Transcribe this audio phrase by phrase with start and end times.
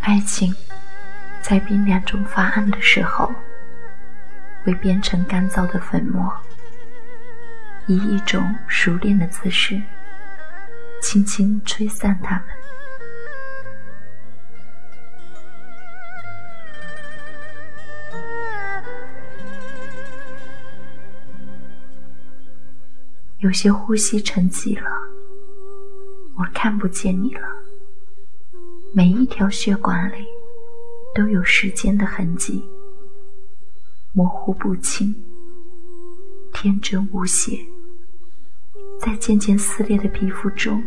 [0.00, 0.54] 爱情
[1.42, 3.32] 在冰凉中发暗的时候，
[4.64, 6.32] 会变成干燥的粉末，
[7.86, 9.80] 以一种熟练的姿势，
[11.02, 12.44] 轻轻吹散它们。
[23.38, 24.88] 有些呼吸沉寂了，
[26.38, 27.46] 我看不见你了。
[28.94, 30.24] 每一条血管里
[31.14, 32.64] 都有时间的痕迹，
[34.12, 35.14] 模糊不清，
[36.54, 37.58] 天真无邪，
[39.04, 40.82] 在渐渐撕裂的皮肤中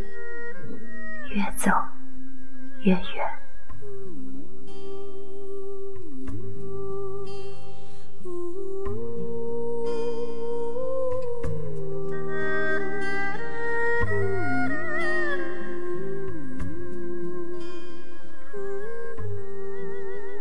[1.30, 1.70] 越走
[2.82, 3.02] 越远。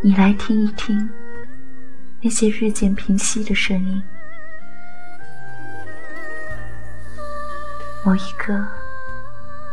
[0.03, 1.11] 你来听一听，
[2.23, 4.03] 那些日渐平息的声音。
[8.07, 8.65] 某一刻，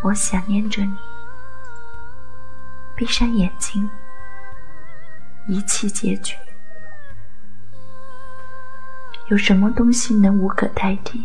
[0.01, 0.97] 我想念着你。
[2.95, 3.87] 闭上眼睛，
[5.47, 6.35] 一气结局。
[9.27, 11.23] 有什么东西能无可代替，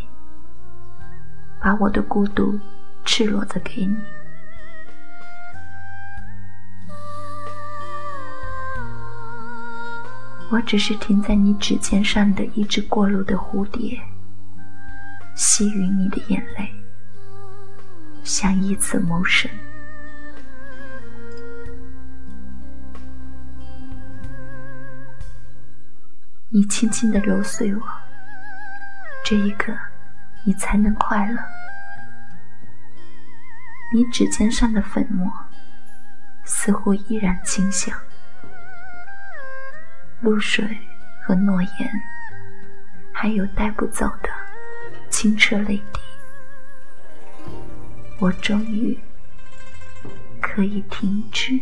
[1.58, 2.60] 把我的孤独
[3.06, 3.96] 赤裸的给你？
[10.50, 13.98] 我只是停在你指尖上的一只过路的蝴蝶，
[15.34, 16.70] 吸吮你的眼泪，
[18.28, 19.50] 想以此谋生。
[26.50, 27.80] 你轻轻的揉碎我，
[29.24, 29.72] 这一刻，
[30.44, 31.38] 你才能快乐。
[33.94, 35.32] 你指尖上的粉末，
[36.44, 37.98] 似乎依然清香。
[40.20, 40.76] 露水
[41.22, 41.90] 和诺言，
[43.10, 44.28] 还有带不走的
[45.08, 45.97] 清澈泪滴，
[48.20, 48.98] 我终于
[50.40, 51.60] 可以停止。